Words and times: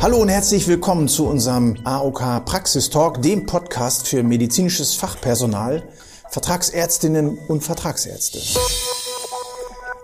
Hallo 0.00 0.20
und 0.20 0.28
herzlich 0.28 0.66
willkommen 0.66 1.06
zu 1.06 1.26
unserem 1.26 1.76
AOK 1.84 2.44
Praxistalk, 2.44 3.22
dem 3.22 3.46
Podcast 3.46 4.08
für 4.08 4.22
medizinisches 4.22 4.94
Fachpersonal, 4.94 5.84
Vertragsärztinnen 6.30 7.38
und 7.48 7.62
Vertragsärzte. 7.62 8.40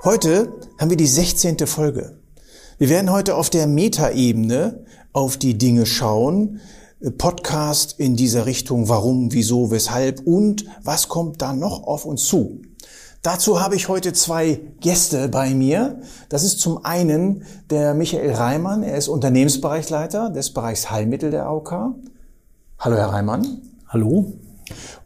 Heute 0.05 0.53
haben 0.79 0.91
wir 0.91 0.97
die 0.97 1.07
16. 1.07 1.67
Folge. 1.67 2.19
Wir 2.79 2.89
werden 2.89 3.11
heute 3.11 3.35
auf 3.35 3.51
der 3.51 3.67
Metaebene 3.67 4.85
auf 5.13 5.37
die 5.37 5.59
Dinge 5.59 5.85
schauen, 5.85 6.61
Podcast 7.17 7.99
in 7.99 8.15
dieser 8.15 8.47
Richtung, 8.47 8.89
warum, 8.89 9.33
wieso, 9.33 9.71
weshalb 9.71 10.21
und 10.21 10.65
was 10.85 11.09
kommt 11.09 11.43
da 11.43 11.53
noch 11.53 11.83
auf 11.83 12.05
uns 12.05 12.25
zu. 12.25 12.63
Dazu 13.23 13.61
habe 13.61 13.75
ich 13.75 13.89
heute 13.89 14.13
zwei 14.13 14.61
Gäste 14.81 15.29
bei 15.29 15.53
mir. 15.53 16.01
Das 16.29 16.45
ist 16.45 16.61
zum 16.61 16.85
einen 16.85 17.43
der 17.69 17.95
Michael 17.95 18.33
Reimann. 18.33 18.85
Er 18.85 18.97
ist 18.97 19.09
Unternehmensbereichsleiter 19.09 20.31
des 20.31 20.55
Bereichs 20.55 20.89
Heilmittel 20.89 21.33
der 21.33 21.47
AOK. 21.47 21.95
Hallo, 22.79 22.97
Herr 22.97 23.09
Reimann. 23.09 23.63
Hallo. 23.89 24.35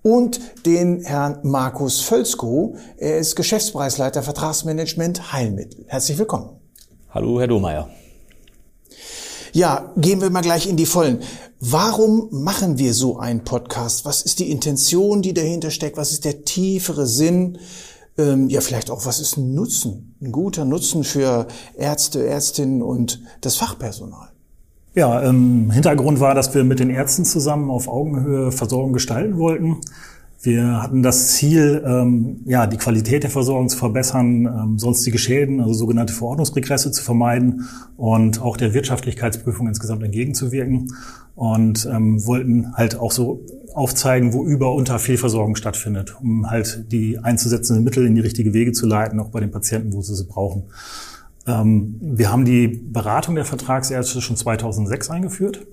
Und 0.03 0.41
den 0.67 1.03
Herrn 1.03 1.39
Markus 1.43 2.03
Völzko. 2.03 2.77
Er 2.99 3.19
ist 3.19 3.35
Geschäftsbereichsleiter 3.35 4.23
Vertragsmanagement 4.23 5.33
Heilmittel. 5.33 5.87
Herzlich 5.89 6.19
willkommen. 6.19 6.51
Hallo, 7.09 7.41
Herr 7.41 7.49
Domeyer. 7.49 7.89
Ja, 9.55 9.91
gehen 9.97 10.21
wir 10.21 10.29
mal 10.29 10.43
gleich 10.43 10.67
in 10.67 10.77
die 10.77 10.87
Vollen. 10.87 11.21
Warum 11.61 12.29
machen 12.31 12.77
wir 12.77 12.93
so 12.93 13.19
einen 13.19 13.45
Podcast? 13.45 14.05
Was 14.05 14.23
ist 14.23 14.39
die 14.39 14.51
Intention, 14.51 15.23
die 15.23 15.33
dahinter 15.33 15.71
steckt? 15.71 15.97
Was 15.97 16.11
ist 16.13 16.25
der 16.27 16.45
tiefere 16.45 17.07
Sinn? 17.07 17.59
Ähm, 18.19 18.49
ja 18.49 18.61
vielleicht 18.61 18.91
auch, 18.91 19.07
was 19.07 19.21
ist 19.21 19.37
ein 19.37 19.55
Nutzen, 19.55 20.15
ein 20.21 20.33
guter 20.33 20.65
Nutzen 20.65 21.05
für 21.05 21.47
Ärzte, 21.77 22.27
Ärztinnen 22.27 22.83
und 22.83 23.23
das 23.41 23.57
Fachpersonal? 23.57 24.29
Ja, 24.95 25.23
ähm, 25.23 25.71
Hintergrund 25.71 26.21
war, 26.21 26.35
dass 26.35 26.55
wir 26.55 26.65
mit 26.65 26.79
den 26.79 26.91
Ärzten 26.91 27.25
zusammen 27.25 27.71
auf 27.71 27.89
Augenhöhe 27.89 28.53
Versorgung 28.53 28.93
gestalten 28.93 29.39
wollten. 29.39 29.81
Wir 30.45 30.83
hatten 30.83 31.05
das 31.05 31.35
Ziel, 31.35 31.85
ähm, 31.87 32.41
ja, 32.47 32.67
die 32.67 32.77
Qualität 32.77 33.23
der 33.23 33.31
Versorgung 33.31 33.69
zu 33.69 33.79
verbessern, 33.79 34.47
ähm, 34.47 34.79
sonstige 34.79 35.17
Schäden, 35.17 35.61
also 35.61 35.73
sogenannte 35.73 36.13
Verordnungsregresse 36.13 36.91
zu 36.91 37.05
vermeiden 37.05 37.69
und 37.97 38.43
auch 38.43 38.57
der 38.57 38.75
Wirtschaftlichkeitsprüfung 38.75 39.69
insgesamt 39.69 40.03
entgegenzuwirken 40.03 40.93
und 41.37 41.87
ähm, 41.87 42.27
wollten 42.27 42.75
halt 42.75 42.99
auch 42.99 43.13
so 43.13 43.47
aufzeigen, 43.73 44.33
wo 44.33 44.45
über 44.45 44.75
unter 44.75 44.99
Fehlversorgung 44.99 45.55
stattfindet, 45.55 46.17
um 46.21 46.51
halt 46.51 46.91
die 46.91 47.21
einzusetzenden 47.21 47.85
Mittel 47.85 48.05
in 48.05 48.17
die 48.17 48.21
richtige 48.21 48.53
Wege 48.53 48.73
zu 48.73 48.87
leiten, 48.87 49.21
auch 49.21 49.29
bei 49.29 49.39
den 49.39 49.53
Patienten, 49.53 49.93
wo 49.93 50.03
sie 50.03 50.17
sie 50.17 50.25
brauchen. 50.25 50.65
Ähm, 51.47 52.01
wir 52.01 52.33
haben 52.33 52.45
die 52.45 52.67
Beratung 52.67 53.37
der 53.37 53.45
Vertragsärzte 53.45 54.21
schon 54.21 54.37
2006 54.37 55.09
eingeführt 55.09 55.65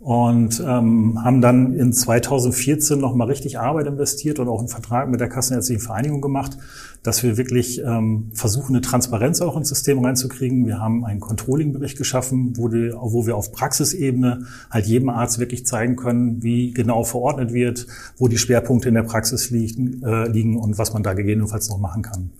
und 0.00 0.60
ähm, 0.60 1.22
haben 1.22 1.42
dann 1.42 1.74
in 1.74 1.92
2014 1.92 2.98
nochmal 2.98 3.28
richtig 3.28 3.58
Arbeit 3.58 3.86
investiert 3.86 4.38
und 4.38 4.48
auch 4.48 4.58
einen 4.58 4.68
Vertrag 4.68 5.10
mit 5.10 5.20
der 5.20 5.28
Kassenärztlichen 5.28 5.82
Vereinigung 5.82 6.22
gemacht, 6.22 6.56
dass 7.02 7.22
wir 7.22 7.36
wirklich 7.36 7.82
ähm, 7.84 8.30
versuchen, 8.32 8.74
eine 8.74 8.80
Transparenz 8.80 9.42
auch 9.42 9.58
ins 9.58 9.68
System 9.68 10.02
reinzukriegen. 10.02 10.66
Wir 10.66 10.80
haben 10.80 11.04
einen 11.04 11.20
Controlling-Bericht 11.20 11.98
geschaffen, 11.98 12.54
wo, 12.56 12.68
die, 12.68 12.92
wo 12.98 13.26
wir 13.26 13.36
auf 13.36 13.52
Praxisebene 13.52 14.46
halt 14.70 14.86
jedem 14.86 15.10
Arzt 15.10 15.38
wirklich 15.38 15.66
zeigen 15.66 15.96
können, 15.96 16.42
wie 16.42 16.72
genau 16.72 17.04
verordnet 17.04 17.52
wird, 17.52 17.86
wo 18.16 18.28
die 18.28 18.38
Schwerpunkte 18.38 18.88
in 18.88 18.94
der 18.94 19.02
Praxis 19.02 19.50
liegen, 19.50 20.02
äh, 20.02 20.28
liegen 20.28 20.56
und 20.56 20.78
was 20.78 20.94
man 20.94 21.02
da 21.02 21.12
gegebenenfalls 21.12 21.68
noch 21.68 21.78
machen 21.78 22.02
kann. 22.02 22.30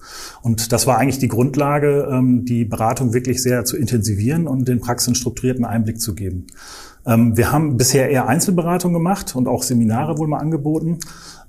Und 0.41 0.73
das 0.73 0.87
war 0.87 0.97
eigentlich 0.97 1.19
die 1.19 1.29
Grundlage, 1.29 2.09
ähm, 2.11 2.47
die 2.47 2.65
Beratung 2.65 3.13
wirklich 3.13 3.43
sehr 3.43 3.67
zu 3.67 3.77
intensivieren 3.77 4.47
und 4.47 4.67
den 4.67 4.81
Praxen 4.81 5.15
strukturierten 5.15 5.67
Einblick 5.67 6.01
zu 6.01 6.15
geben. 6.15 6.47
Ähm, 7.11 7.37
wir 7.37 7.51
haben 7.53 7.77
bisher 7.77 8.09
eher 8.09 8.29
Einzelberatung 8.29 8.93
gemacht 8.93 9.35
und 9.35 9.49
auch 9.49 9.63
Seminare 9.63 10.17
wohl 10.17 10.29
mal 10.29 10.39
angeboten. 10.39 11.01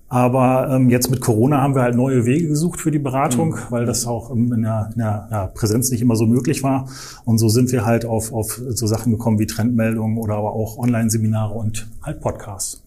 Aber 0.09 0.69
ähm, 0.69 0.90
jetzt 0.90 1.09
mit 1.09 1.22
Corona 1.22 1.62
haben 1.62 1.74
wir 1.74 1.84
halt 1.84 1.96
neue 1.96 2.25
Wege 2.25 2.50
gesucht 2.50 2.81
für 2.81 2.91
die 2.91 3.00
Beratung, 3.00 3.52
mhm. 3.52 3.59
weil 3.69 3.85
das 3.85 4.06
auch 4.06 4.30
in 4.31 4.62
der, 4.62 4.90
in 4.91 4.97
der 4.97 5.28
ja, 5.31 5.47
Präsenz 5.47 5.90
nicht 5.90 6.02
immer 6.02 6.18
so 6.18 6.25
möglich 6.25 6.63
war. 6.63 6.90
Und 7.24 7.38
so 7.38 7.47
sind 7.47 7.72
wir 7.72 7.85
halt 7.85 8.03
auf, 8.03 8.34
auf 8.34 8.62
so 8.68 8.88
Sachen 8.88 9.13
gekommen 9.13 9.40
wie 9.40 9.46
Trendmeldungen 9.46 10.18
oder 10.18 10.35
aber 10.35 10.52
auch 10.52 10.78
Online-Seminare 10.78 11.53
und 11.53 11.88
halt 12.02 12.19
Podcasts. 12.19 12.84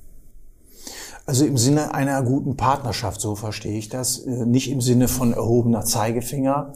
Also 1.25 1.47
im 1.47 1.57
Sinne 1.57 1.95
einer 1.95 2.23
guten 2.23 2.59
Partnerschaft, 2.59 3.23
so 3.23 3.35
verstehe 3.35 3.79
ich 3.79 3.89
das. 3.89 4.19
Äh, 4.19 4.45
nicht 4.45 4.71
im 4.71 4.83
Sinne 4.83 5.09
von 5.09 5.33
erhobener 5.33 5.87
Zeigefinger, 5.87 6.75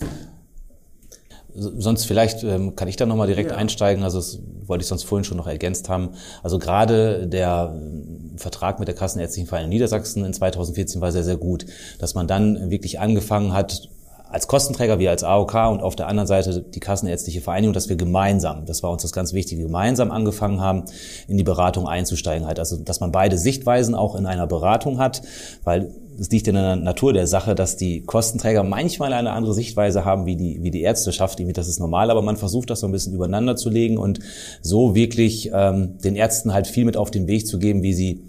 Sonst 1.55 2.05
vielleicht 2.05 2.45
ähm, 2.45 2.77
kann 2.77 2.89
ich 2.89 2.97
da 2.97 3.07
nochmal 3.07 3.27
direkt 3.27 3.51
ja. 3.51 3.57
einsteigen. 3.57 4.05
Also 4.05 4.19
das 4.19 4.39
wollte 4.67 4.83
ich 4.83 4.89
sonst 4.89 5.05
vorhin 5.05 5.25
schon 5.25 5.39
noch 5.39 5.47
ergänzt 5.47 5.89
haben. 5.89 6.11
Also 6.43 6.59
gerade 6.59 7.27
der 7.27 7.75
äh, 7.75 8.39
Vertrag 8.39 8.79
mit 8.79 8.89
der 8.89 8.95
Kassenärztlichen 8.95 9.49
Vereinigung 9.49 9.71
Niedersachsen 9.71 10.25
in 10.25 10.33
2014 10.33 11.01
war 11.01 11.11
sehr, 11.11 11.25
sehr 11.25 11.37
gut, 11.37 11.67
dass 11.99 12.15
man 12.15 12.29
dann 12.29 12.71
wirklich 12.71 13.01
angefangen 13.01 13.53
hat, 13.53 13.89
als 14.31 14.47
Kostenträger, 14.47 14.99
wir 14.99 15.11
als 15.11 15.25
AOK 15.25 15.55
und 15.71 15.81
auf 15.81 15.97
der 15.97 16.07
anderen 16.07 16.27
Seite 16.27 16.61
die 16.61 16.81
Kassenärztliche 16.81 17.41
Vereinigung, 17.41 17.73
dass 17.73 17.89
wir 17.89 17.97
gemeinsam, 17.97 18.67
das 18.67 18.83
war 18.83 18.91
uns 18.91 19.03
das 19.03 19.13
ganz 19.13 19.33
Wichtige, 19.33 19.63
gemeinsam 19.63 20.11
angefangen 20.11 20.61
haben, 20.61 20.85
in 21.29 21.39
die 21.39 21.45
Beratung 21.45 21.89
einzusteigen 21.89 22.47
halt. 22.47 22.59
Also, 22.59 22.77
dass 22.77 23.01
man 23.01 23.11
beide 23.11 23.39
Sichtweisen 23.39 23.95
auch 23.95 24.15
in 24.15 24.27
einer 24.27 24.47
Beratung 24.47 24.99
hat, 24.99 25.23
weil 25.65 25.95
es 26.19 26.31
liegt 26.31 26.49
in 26.49 26.55
der 26.55 26.77
Natur 26.77 27.13
der 27.13 27.27
Sache, 27.27 27.55
dass 27.55 27.77
die 27.77 28.03
Kostenträger 28.03 28.65
manchmal 28.65 29.13
eine 29.13 29.33
andere 29.33 29.55
Sichtweise 29.55 30.05
haben 30.05 30.27
wie 30.27 30.37
die, 30.37 30.63
wie 30.63 30.71
die 30.71 30.83
Ärzteschaft. 30.83 31.39
Das 31.57 31.69
ist 31.69 31.79
normal, 31.79 32.11
aber 32.11 32.23
man 32.23 32.37
versucht 32.37 32.71
das 32.71 32.81
so 32.81 32.87
ein 32.87 32.93
bisschen 32.93 33.15
übereinander 33.15 33.57
zu 33.57 33.71
legen 33.71 33.99
und 33.99 34.19
so 34.61 34.95
wirklich 34.95 35.51
ähm, 35.55 35.99
den 36.03 36.17
Ärzten 36.17 36.53
halt 36.53 36.67
viel 36.67 36.85
mit 36.85 36.97
auf 36.97 37.11
den 37.11 37.29
Weg 37.29 37.47
zu 37.47 37.59
geben, 37.59 37.83
wie 37.83 37.95
sie 37.95 38.23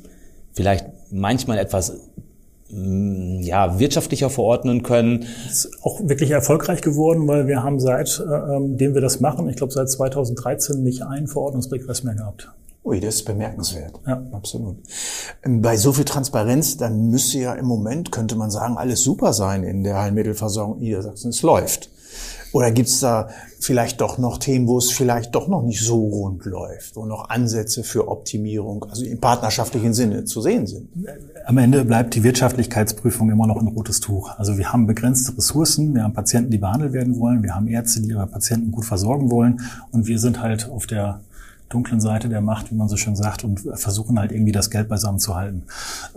vielleicht 0.54 0.86
manchmal 1.10 1.58
etwas 1.58 1.98
mm, 2.70 3.42
ja, 3.42 3.80
wirtschaftlicher 3.80 4.30
verordnen 4.30 4.84
können. 4.84 5.26
Ist 5.50 5.72
auch 5.82 6.00
wirklich 6.08 6.30
erfolgreich 6.30 6.82
geworden, 6.82 7.28
weil 7.28 7.48
wir 7.48 7.64
haben 7.64 7.80
seit, 7.80 8.20
äh, 8.20 8.56
ähm, 8.56 8.78
dem 8.78 8.94
wir 8.94 9.02
das 9.02 9.20
machen, 9.20 9.50
ich 9.50 9.56
glaube 9.56 9.74
seit 9.74 9.90
2013 9.90 10.84
nicht 10.84 11.02
einen 11.02 11.28
Verordnungsregress 11.28 12.04
mehr 12.04 12.16
gehabt. 12.16 12.50
Ui, 12.84 13.00
das 13.00 13.16
ist 13.16 13.26
bemerkenswert. 13.26 14.00
Ja, 14.08 14.24
absolut. 14.32 14.78
Ähm, 15.44 15.62
bei 15.62 15.76
so 15.78 15.94
viel 15.94 16.06
Transparenz, 16.06 16.78
dann 16.78 17.10
müsste 17.10 17.40
ja 17.40 17.54
im 17.54 17.66
Moment, 17.66 18.12
könnte 18.12 18.36
man 18.36 18.50
sagen, 18.52 18.78
alles 18.78 19.04
super 19.04 19.34
sein 19.34 19.64
in 19.64 19.84
der 19.84 20.00
Heilmittelversorgung 20.00 20.80
Niedersachsen. 20.80 21.30
Es 21.30 21.42
läuft. 21.42 21.90
Oder 22.52 22.72
gibt's 22.72 23.00
da 23.00 23.30
vielleicht 23.60 24.02
doch 24.02 24.18
noch 24.18 24.40
Themen, 24.40 24.68
wo 24.68 24.78
es 24.78 24.90
vielleicht 24.90 25.36
doch 25.36 25.48
noch 25.48 25.62
nicht 25.62 25.82
so 25.82 26.08
rund 26.08 26.46
läuft, 26.46 26.96
wo 26.96 27.06
noch 27.06 27.30
Ansätze 27.30 27.84
für 27.84 28.08
Optimierung, 28.08 28.86
also 28.90 29.06
im 29.06 29.20
partnerschaftlichen 29.20 29.94
Sinne 29.94 30.26
zu 30.26 30.42
sehen 30.42 30.66
sind? 30.66 30.90
Am 31.46 31.58
Ende 31.58 31.86
bleibt 31.86 32.16
die 32.16 32.24
Wirtschaftlichkeitsprüfung 32.24 33.30
immer 33.30 33.46
noch 33.46 33.58
ein 33.58 33.68
rotes 33.68 34.00
Tuch. 34.00 34.32
Also 34.38 34.58
wir 34.58 34.74
haben 34.74 34.88
begrenzte 34.88 35.38
Ressourcen, 35.38 35.94
wir 35.94 36.04
haben 36.04 36.14
Patienten, 36.14 36.50
die 36.50 36.58
behandelt 36.58 36.94
werden 36.94 37.20
wollen, 37.20 37.44
wir 37.44 37.54
haben 37.54 37.68
Ärzte, 37.68 38.02
die 38.02 38.10
ihre 38.10 38.26
Patienten 38.26 38.72
gut 38.72 38.86
versorgen 38.86 39.30
wollen 39.30 39.62
und 39.92 40.08
wir 40.08 40.18
sind 40.18 40.42
halt 40.42 40.70
auf 40.70 40.88
der 40.88 41.22
dunklen 41.70 42.02
Seite 42.02 42.30
der 42.30 42.42
Macht, 42.42 42.72
wie 42.72 42.76
man 42.76 42.90
so 42.90 42.98
schön 42.98 43.16
sagt, 43.16 43.44
und 43.44 43.62
versuchen 43.76 44.20
halt 44.20 44.32
irgendwie 44.32 44.52
das 44.52 44.70
Geld 44.70 44.90
beisammen 44.90 45.20
zu 45.20 45.36
halten. 45.36 45.64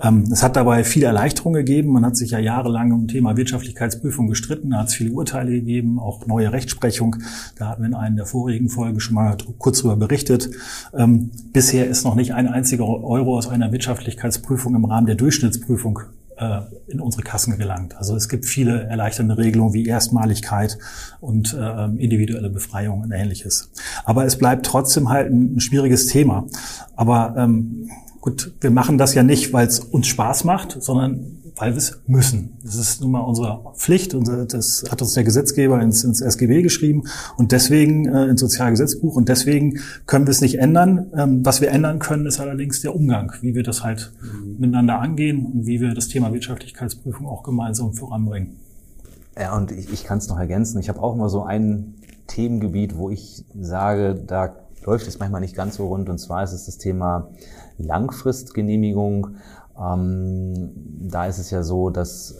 Ähm, 0.03 0.25
es 0.33 0.43
hat 0.43 0.57
dabei 0.57 0.83
viele 0.85 1.07
Erleichterungen 1.07 1.65
gegeben. 1.65 1.93
Man 1.93 2.05
hat 2.05 2.17
sich 2.17 2.31
ja 2.31 2.39
jahrelang 2.39 2.93
um 2.93 3.09
Thema 3.09 3.37
Wirtschaftlichkeitsprüfung 3.37 4.29
gestritten. 4.29 4.71
Da 4.71 4.79
hat 4.79 4.89
es 4.89 4.95
viele 4.95 5.13
Urteile 5.13 5.51
gegeben, 5.51 5.99
auch 5.99 6.27
neue 6.27 6.53
Rechtsprechung. 6.53 7.17
Da 7.57 7.69
hatten 7.69 7.83
wir 7.83 7.89
in 7.89 7.95
einer 7.95 8.17
der 8.17 8.27
vorigen 8.27 8.69
Folgen 8.69 9.01
schon 9.01 9.15
mal 9.15 9.37
kurz 9.59 9.83
darüber 9.83 9.97
berichtet. 9.97 10.51
Ähm, 10.95 11.31
bisher 11.53 11.87
ist 11.87 12.05
noch 12.05 12.15
nicht 12.15 12.35
ein 12.35 12.49
einziger 12.49 12.87
Euro 12.87 13.37
aus 13.37 13.49
einer 13.49 13.73
Wirtschaftlichkeitsprüfung 13.73 14.75
im 14.75 14.85
Rahmen 14.85 15.07
der 15.07 15.17
Durchschnittsprüfung 15.17 16.01
in 16.89 17.01
unsere 17.01 17.23
Kassen 17.23 17.57
gelangt. 17.59 17.97
Also 17.97 18.17
es 18.17 18.29
gibt 18.29 18.47
viele 18.47 18.85
erleichternde 18.85 19.39
Regelungen 19.39 19.75
wie 19.75 19.87
Erstmaligkeit 19.87 20.79
und 21.21 21.55
äh, 21.55 21.85
individuelle 22.03 22.51
Befreiung 22.51 23.03
und 23.03 23.13
ähnliches. 23.13 23.71
Aber 24.05 24.25
es 24.25 24.37
bleibt 24.37 24.67
trotzdem 24.67 25.09
halt 25.09 25.31
ein, 25.31 25.57
ein 25.57 25.61
schwieriges 25.61 26.07
Thema. 26.07 26.47
Aber 26.97 27.35
ähm, 27.37 27.91
gut, 28.21 28.55
wir 28.61 28.71
machen 28.71 28.99
das 28.99 29.15
ja 29.15 29.23
nicht, 29.23 29.53
weil 29.53 29.67
es 29.67 29.81
uns 29.81 30.07
Spaß 30.07 30.45
macht, 30.45 30.83
sondern 30.83 31.42
weil 31.57 31.73
wir 31.73 31.79
es 31.79 32.01
müssen. 32.07 32.59
Das 32.63 32.77
ist 32.77 33.01
nun 33.01 33.11
mal 33.11 33.21
unsere 33.21 33.63
Pflicht 33.77 34.15
und 34.15 34.27
das 34.27 34.85
hat 34.91 35.03
uns 35.03 35.13
der 35.15 35.25
Gesetzgeber 35.25 35.81
ins, 35.81 36.05
ins 36.05 36.21
SGB 36.21 36.63
geschrieben 36.63 37.05
und 37.37 37.53
deswegen 37.53 38.07
äh, 38.07 38.27
ins 38.27 38.41
Sozialgesetzbuch 38.41 39.17
und 39.17 39.29
deswegen 39.29 39.79
können 40.07 40.27
wir 40.27 40.31
es 40.31 40.41
nicht 40.41 40.59
ändern. 40.59 41.11
Ähm, 41.17 41.45
was 41.45 41.61
wir 41.61 41.71
ändern 41.71 41.99
können, 41.99 42.27
ist 42.27 42.41
allerdings 42.41 42.81
der 42.81 42.95
Umgang, 42.95 43.33
wie 43.43 43.55
wir 43.55 43.63
das 43.63 43.83
halt 43.83 44.13
mhm. 44.23 44.57
miteinander 44.59 45.01
angehen 45.01 45.45
und 45.45 45.67
wie 45.67 45.81
wir 45.81 45.95
das 45.95 46.09
Thema 46.09 46.33
Wirtschaftlichkeitsprüfung 46.33 47.27
auch 47.27 47.43
gemeinsam 47.43 47.93
voranbringen. 47.93 48.57
Ja, 49.39 49.57
und 49.57 49.73
ich, 49.73 49.93
ich 49.93 50.05
kann 50.05 50.19
es 50.19 50.29
noch 50.29 50.39
ergänzen. 50.39 50.79
Ich 50.79 50.89
habe 50.89 51.03
auch 51.03 51.17
mal 51.17 51.29
so 51.29 51.43
ein 51.43 51.95
Themengebiet, 52.27 52.97
wo 52.97 53.11
ich 53.11 53.45
sage, 53.59 54.15
da 54.15 54.55
läuft 54.85 55.07
es 55.07 55.19
manchmal 55.19 55.41
nicht 55.41 55.55
ganz 55.55 55.77
so 55.77 55.87
rund 55.87 56.09
und 56.09 56.19
zwar 56.19 56.43
ist 56.43 56.53
es 56.53 56.67
das 56.67 56.79
Thema 56.79 57.31
Langfristgenehmigung. 57.79 59.37
Ähm, 59.79 60.71
da 61.11 61.27
ist 61.27 61.39
es 61.39 61.51
ja 61.51 61.63
so, 61.63 61.91
dass 61.91 62.37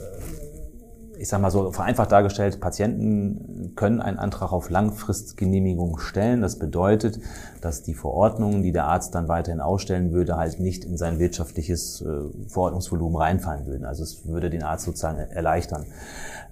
ich 1.23 1.29
sage 1.29 1.41
mal 1.41 1.51
so 1.51 1.71
vereinfacht 1.71 2.11
dargestellt, 2.11 2.59
Patienten 2.59 3.75
können 3.75 4.01
einen 4.01 4.17
Antrag 4.17 4.51
auf 4.51 4.69
Langfristgenehmigung 4.69 5.97
stellen. 5.97 6.41
Das 6.41 6.59
bedeutet, 6.59 7.19
dass 7.61 7.81
die 7.81 7.93
Verordnungen, 7.93 8.61
die 8.61 8.73
der 8.73 8.87
Arzt 8.87 9.15
dann 9.15 9.29
weiterhin 9.29 9.61
ausstellen 9.61 10.11
würde, 10.11 10.35
halt 10.35 10.59
nicht 10.59 10.83
in 10.83 10.97
sein 10.97 11.19
wirtschaftliches 11.19 12.01
äh, 12.01 12.49
Verordnungsvolumen 12.49 13.15
reinfallen 13.15 13.65
würden. 13.65 13.85
Also 13.85 14.03
es 14.03 14.27
würde 14.27 14.49
den 14.49 14.63
Arzt 14.63 14.83
sozusagen 14.83 15.17
erleichtern. 15.17 15.85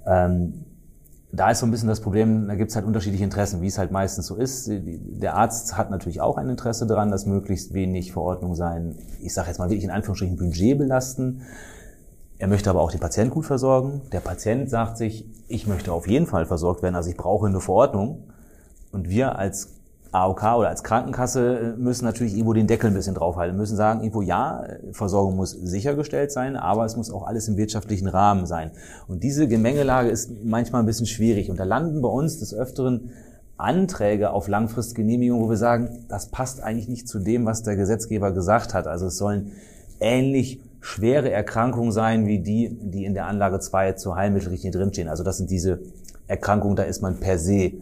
Ähm, 0.06 0.66
da 1.34 1.52
ist 1.52 1.60
so 1.60 1.66
ein 1.66 1.72
bisschen 1.72 1.88
das 1.88 2.02
Problem, 2.02 2.48
da 2.48 2.56
gibt 2.56 2.72
es 2.72 2.76
halt 2.76 2.86
unterschiedliche 2.86 3.24
Interessen, 3.24 3.62
wie 3.62 3.68
es 3.68 3.78
halt 3.78 3.92
meistens 3.92 4.28
so 4.28 4.36
ist. 4.36 4.70
Der 4.70 5.36
Arzt 5.36 5.78
hat 5.78 5.90
natürlich 5.90 6.20
auch 6.20 6.38
ein 6.38 6.50
Interesse 6.50 6.86
daran, 6.86 7.10
dass 7.10 7.26
möglichst 7.26 7.74
wenig 7.74 8.12
Verordnungen 8.12 8.56
sein, 8.56 8.98
ich 9.22 9.34
sage 9.34 9.48
jetzt 9.48 9.58
mal 9.58 9.70
wirklich 9.70 9.86
in 9.86 9.92
Anführungsstrichen 9.92 10.36
Budget 10.36 10.78
belasten. 10.78 11.44
Er 12.38 12.48
möchte 12.48 12.70
aber 12.70 12.82
auch 12.82 12.92
den 12.92 13.00
Patienten 13.00 13.34
gut 13.34 13.46
versorgen. 13.46 14.02
Der 14.12 14.20
Patient 14.20 14.70
sagt 14.70 14.98
sich, 14.98 15.26
ich 15.48 15.68
möchte 15.68 15.94
auf 15.94 16.08
jeden 16.08 16.28
Fall 16.28 16.46
versorgt 16.46 16.82
werden, 16.82 16.96
also 16.96 17.10
ich 17.10 17.18
brauche 17.18 17.48
eine 17.48 17.62
Verordnung. 17.62 18.24
Und 18.92 19.10
wir 19.10 19.38
als 19.38 19.70
AOK 20.12 20.44
oder 20.58 20.70
als 20.70 20.84
Krankenkasse 20.84 21.76
müssen 21.78 22.04
natürlich 22.04 22.34
irgendwo 22.34 22.54
den 22.54 22.68
Deckel 22.68 22.90
ein 22.90 22.94
bisschen 22.94 23.16
draufhalten, 23.16 23.58
müssen 23.58 23.78
sagen, 23.78 24.02
irgendwo 24.02 24.22
ja, 24.22 24.66
Versorgung 24.92 25.38
muss 25.38 25.52
sichergestellt 25.52 26.32
sein, 26.32 26.58
aber 26.58 26.84
es 26.84 26.98
muss 26.98 27.12
auch 27.12 27.26
alles 27.26 27.48
im 27.48 27.56
wirtschaftlichen 27.56 28.08
Rahmen 28.08 28.46
sein. 28.46 28.72
Und 29.08 29.24
diese 29.24 29.48
Gemengelage 29.48 30.10
ist 30.10 30.32
manchmal 30.44 30.84
ein 30.84 30.86
bisschen 30.86 31.06
schwierig. 31.06 31.50
Und 31.50 31.60
da 31.60 31.64
landen 31.64 32.02
bei 32.02 32.10
uns 32.10 32.40
des 32.40 32.54
Öfteren 32.54 33.12
Anträge 33.56 34.32
auf 34.32 34.48
Langfristgenehmigung, 34.50 35.42
wo 35.42 35.50
wir 35.50 35.58
sagen, 35.58 36.06
das 36.10 36.28
passt 36.28 36.62
eigentlich 36.62 36.90
nicht 36.90 37.08
zu 37.08 37.20
dem, 37.20 37.46
was 37.46 37.64
der 37.64 37.78
Gesetzgeber 37.78 38.32
gesagt 38.32 38.74
hat. 38.74 38.88
Also 38.88 39.06
es 39.06 39.18
sollen 39.18 39.52
ähnlich 40.02 40.60
schwere 40.82 41.32
Erkrankungen 41.32 41.92
sein 41.92 42.26
wie 42.26 42.40
die, 42.40 42.76
die 42.82 43.06
in 43.06 43.14
der 43.14 43.28
Anlage 43.28 43.60
2 43.60 43.94
zur 43.94 44.16
Heilmittelrichtlinie 44.16 44.78
drinstehen. 44.78 45.08
Also 45.08 45.24
das 45.24 45.38
sind 45.38 45.52
diese 45.52 45.80
Erkrankungen, 46.28 46.76
da 46.76 46.84
ist 46.84 47.02
man 47.02 47.20
per 47.20 47.38
se 47.38 47.74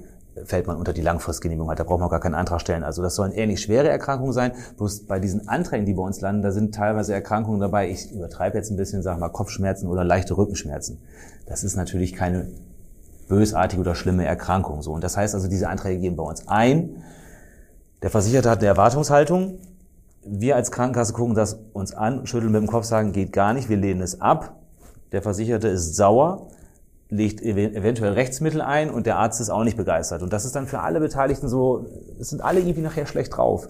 fällt 0.46 0.68
man 0.68 0.78
unter 0.78 0.94
die 0.94 1.02
Langfristgenehmigung 1.02 1.70
halt. 1.70 1.80
Da 1.80 1.84
braucht 1.84 2.00
man 2.00 2.10
gar 2.10 2.20
keinen 2.20 2.36
Antrag 2.36 2.62
stellen. 2.62 2.84
Also 2.84 3.02
das 3.02 3.16
sollen 3.16 3.32
ähnlich 3.32 3.62
schwere 3.62 3.90
Erkrankungen 3.90 4.34
sein. 4.34 4.52
Bloß 4.78 5.06
bei 5.06 5.20
diesen 5.20 5.48
Anträgen, 5.48 5.86
die 5.86 5.94
bei 5.94 6.04
uns 6.04 6.22
landen, 6.22 6.42
da 6.42 6.52
sind 6.52 6.74
teilweise 6.74 7.14
Erkrankungen 7.14 7.60
dabei. 7.60 7.90
Ich 7.90 8.12
übertreibe 8.12 8.58
jetzt 8.58 8.72
ein 8.72 8.78
bisschen, 8.78 9.02
sage 9.02 9.20
mal 9.20 9.30
Kopfschmerzen 9.30 9.88
oder 9.88 10.04
leichte 10.04 10.38
Rückenschmerzen. 10.38 11.00
Das 11.46 11.64
ist 11.64 11.76
natürlich 11.76 12.14
keine 12.14 12.48
bösartige 13.28 13.82
oder 13.82 13.96
schlimme 13.96 14.26
Erkrankung. 14.26 14.82
So 14.82 14.92
und 14.92 15.04
das 15.04 15.18
heißt 15.18 15.36
also, 15.36 15.48
diese 15.48 15.70
Anträge 15.70 16.02
gehen 16.02 16.16
bei 16.16 16.24
uns 16.24 16.48
ein. 16.48 17.04
Der 18.02 18.10
Versicherte 18.10 18.50
hat 18.50 18.60
eine 18.60 18.68
Erwartungshaltung 18.68 19.60
wir 20.24 20.56
als 20.56 20.72
Krankenkasse 20.72 21.14
gucken 21.14 21.36
das 21.36 21.60
uns 21.74 21.94
an, 21.94 22.26
schütteln 22.28 22.52
mit 22.52 22.62
dem 22.62 22.68
Kopf, 22.68 22.86
sagen, 22.86 23.12
geht 23.12 23.34
gar 23.34 23.54
nicht, 23.54 23.70
wir 23.70 23.78
lehnen 23.78 24.02
es 24.02 24.22
ab. 24.22 24.56
Der 25.12 25.22
Versicherte 25.22 25.68
ist 25.68 25.96
sauer, 25.96 26.50
legt 27.10 27.42
eventuell 27.42 28.14
Rechtsmittel 28.14 28.62
ein 28.62 28.92
und 28.92 29.08
der 29.08 29.18
Arzt 29.18 29.42
ist 29.42 29.50
auch 29.50 29.64
nicht 29.64 29.78
begeistert. 29.78 30.22
Und 30.22 30.32
das 30.32 30.46
ist 30.46 30.56
dann 30.56 30.68
für 30.68 30.80
alle 30.80 31.00
Beteiligten 31.00 31.50
so, 31.50 31.88
es 32.20 32.30
sind 32.30 32.42
alle 32.42 32.60
irgendwie 32.60 32.82
nachher 32.82 33.08
schlecht 33.08 33.36
drauf. 33.36 33.68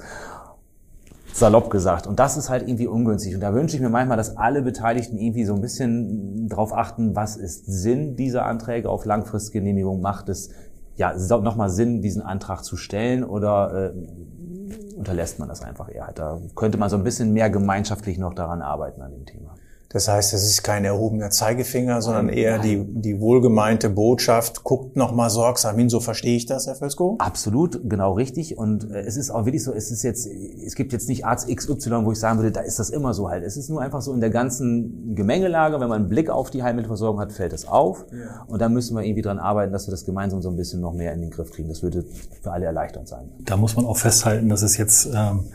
Salopp 1.32 1.70
gesagt. 1.70 2.06
Und 2.06 2.20
das 2.20 2.36
ist 2.36 2.50
halt 2.50 2.68
irgendwie 2.68 2.88
ungünstig. 2.88 3.34
Und 3.36 3.42
da 3.42 3.54
wünsche 3.54 3.76
ich 3.76 3.82
mir 3.82 3.90
manchmal, 3.90 4.18
dass 4.18 4.36
alle 4.36 4.62
Beteiligten 4.62 5.18
irgendwie 5.18 5.46
so 5.46 5.54
ein 5.54 5.62
bisschen 5.62 6.50
drauf 6.50 6.74
achten, 6.74 7.16
was 7.16 7.38
ist 7.38 7.66
Sinn 7.66 8.18
dieser 8.18 8.46
Anträge 8.46 8.90
auf 8.90 9.06
Langfristgenehmigung? 9.06 10.02
Macht 10.02 10.28
es 10.28 10.50
ja 10.96 11.14
nochmal 11.40 11.70
Sinn, 11.70 12.02
diesen 12.02 12.22
Antrag 12.22 12.64
zu 12.64 12.76
stellen 12.76 13.24
oder 13.24 13.94
äh, 13.94 14.98
unterlässt 14.98 15.40
man 15.40 15.48
das 15.48 15.62
einfach 15.62 15.90
eher. 15.90 16.12
Da 16.14 16.42
könnte 16.56 16.78
man 16.78 16.90
so 16.90 16.98
ein 16.98 17.06
bisschen 17.06 17.32
mehr 17.32 17.50
gemeinschaftlich 17.50 18.18
noch 18.18 18.34
daran 18.34 18.62
arbeiten 18.62 19.02
an 19.02 19.12
dem 19.12 19.26
Thema. 19.26 19.56
Das 19.90 20.08
heißt, 20.08 20.36
es 20.36 20.44
ist 20.44 20.64
kein 20.64 20.86
erhobener 20.86 21.32
Zeigefinger, 21.32 22.04
sondern 22.04 22.30
eher 22.30 22.60
die, 22.60 22.86
die 22.88 23.20
wohlgemeinte 23.20 23.90
Botschaft, 23.90 24.64
guckt 24.64 24.96
nochmal 24.96 25.32
sorgsam 25.32 25.78
hin, 25.80 25.90
so 25.90 26.00
verstehe 26.00 26.38
ich 26.38 26.46
das, 26.46 26.68
Herr 26.68 26.76
Felsko? 26.76 27.16
Absolut, 27.18 27.82
genau 27.90 28.14
richtig. 28.14 28.56
Und 28.56 28.92
äh, 28.92 29.00
es 29.00 29.18
ist 29.18 29.32
auch 29.32 29.46
wirklich 29.46 29.64
so, 29.64 29.74
es 29.74 29.90
ist 29.90 30.04
jetzt, 30.04 30.28
es 30.28 30.76
gibt 30.76 30.94
jetzt 30.94 31.10
nicht 31.10 31.26
Arzt 31.26 31.48
XY, 31.48 32.06
wo 32.06 32.12
ich 32.12 32.20
sagen 32.20 32.38
würde, 32.38 32.52
da 32.52 32.62
ist 32.62 32.78
das 32.78 32.92
immer 32.92 33.16
so 33.16 33.30
halt. 33.30 33.44
Es 33.44 33.58
ist 33.58 33.70
nur 33.70 33.82
einfach 33.82 34.04
so 34.04 34.14
in 34.14 34.20
der 34.20 34.30
ganzen 34.30 35.16
Gemengelage, 35.16 35.80
wenn 35.80 35.90
man 35.90 36.02
einen 36.02 36.10
Blick 36.10 36.30
auf 36.30 36.52
die 36.52 36.62
Heilmittelversorgung 36.62 37.20
hat, 37.20 37.32
fällt 37.32 37.54
es 37.54 37.68
auf. 37.68 38.06
Ja. 38.12 38.46
Und 38.46 38.62
da 38.62 38.70
müssen 38.70 38.96
wir 38.96 39.04
irgendwie 39.04 39.24
dran 39.24 39.40
arbeiten, 39.40 39.74
dass 39.74 39.88
wir 39.88 39.92
das 39.92 40.06
gemeinsam 40.06 40.44
so 40.44 40.50
ein 40.50 40.56
bisschen 40.56 40.82
noch 40.82 40.94
mehr 40.94 41.14
in 41.14 41.22
den 41.22 41.32
Griff 41.32 41.52
kriegen. 41.52 41.68
Das 41.68 41.82
würde 41.82 42.06
für 42.44 42.52
alle 42.52 42.68
erleichternd 42.68 43.08
sein. 43.08 43.32
Da 43.40 43.58
muss 43.58 43.76
man 43.76 43.88
auch 43.88 43.98
festhalten, 43.98 44.50
dass 44.50 44.62
es 44.62 44.78
jetzt 44.78 45.10
ähm, 45.12 45.46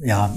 ja, 0.00 0.34